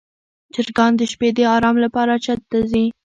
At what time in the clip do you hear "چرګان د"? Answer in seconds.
0.53-1.01